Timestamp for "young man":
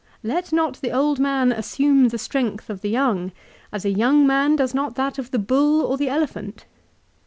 3.91-4.55